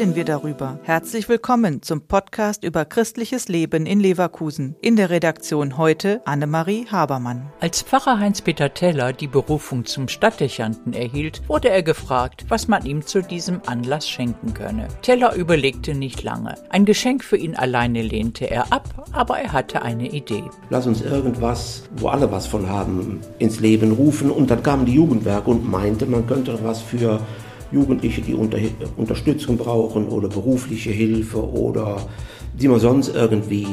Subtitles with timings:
[0.00, 0.78] darüber.
[0.84, 4.74] Herzlich willkommen zum Podcast über christliches Leben in Leverkusen.
[4.80, 7.52] In der Redaktion heute Annemarie Habermann.
[7.60, 13.04] Als Pfarrer Heinz-Peter Teller die Berufung zum Stadtdechanten erhielt, wurde er gefragt, was man ihm
[13.04, 14.88] zu diesem Anlass schenken könne.
[15.02, 16.54] Teller überlegte nicht lange.
[16.70, 20.44] Ein Geschenk für ihn alleine lehnte er ab, aber er hatte eine Idee.
[20.70, 24.30] Lass uns irgendwas, wo alle was von haben, ins Leben rufen.
[24.30, 27.20] Und dann kamen die Jugendwerke und meinte, man könnte was für
[27.72, 28.58] Jugendliche, die unter,
[28.96, 32.06] Unterstützung brauchen oder berufliche Hilfe oder
[32.54, 33.66] die man sonst irgendwie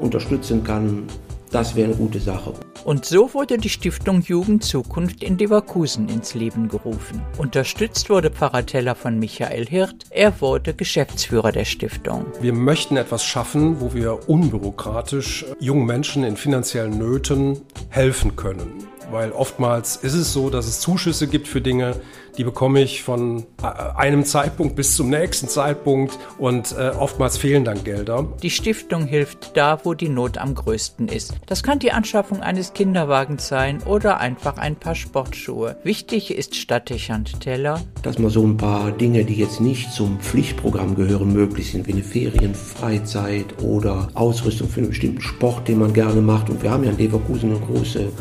[0.00, 1.04] unterstützen kann,
[1.50, 2.52] das wäre eine gute Sache.
[2.84, 7.22] Und so wurde die Stiftung Jugend Zukunft in Leverkusen ins Leben gerufen.
[7.38, 10.04] Unterstützt wurde Pfarrer Teller von Michael Hirt.
[10.10, 12.26] Er wurde Geschäftsführer der Stiftung.
[12.40, 19.32] Wir möchten etwas schaffen, wo wir unbürokratisch jungen Menschen in finanziellen Nöten helfen können weil
[19.32, 21.96] oftmals ist es so, dass es Zuschüsse gibt für Dinge,
[22.38, 27.64] die bekomme ich von äh, einem Zeitpunkt bis zum nächsten Zeitpunkt und äh, oftmals fehlen
[27.64, 28.28] dann Gelder.
[28.42, 31.34] Die Stiftung hilft da, wo die Not am größten ist.
[31.46, 35.76] Das kann die Anschaffung eines Kinderwagens sein oder einfach ein paar Sportschuhe.
[35.82, 40.94] Wichtig ist Stadtdechant Teller, dass man so ein paar Dinge, die jetzt nicht zum Pflichtprogramm
[40.94, 46.20] gehören, möglich sind, wie eine Ferienfreizeit oder Ausrüstung für einen bestimmten Sport, den man gerne
[46.20, 46.50] macht.
[46.50, 48.12] Und wir haben ja in Leverkusen eine große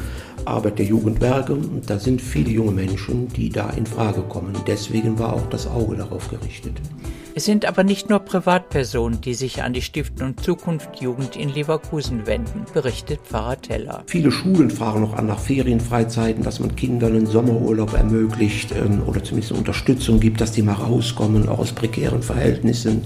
[0.47, 1.53] Arbeit der Jugendwerke.
[1.53, 4.53] Und da sind viele junge Menschen, die da in Frage kommen.
[4.65, 6.81] Deswegen war auch das Auge darauf gerichtet.
[7.37, 12.25] Es sind aber nicht nur Privatpersonen, die sich an die Stiftung Zukunft Jugend in Leverkusen
[12.25, 14.03] wenden, berichtet Pfarrer Teller.
[14.07, 19.23] Viele Schulen fragen noch an nach Ferienfreizeiten, dass man Kindern einen Sommerurlaub ermöglicht ähm, oder
[19.23, 23.03] zumindest eine Unterstützung gibt, dass die mal rauskommen, auch aus prekären Verhältnissen.